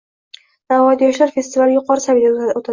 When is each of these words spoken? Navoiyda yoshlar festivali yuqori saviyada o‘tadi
Navoiyda 0.73 1.11
yoshlar 1.11 1.35
festivali 1.37 1.79
yuqori 1.79 2.09
saviyada 2.09 2.51
o‘tadi 2.59 2.69